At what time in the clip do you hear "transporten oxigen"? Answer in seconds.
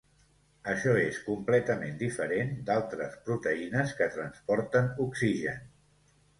4.19-5.65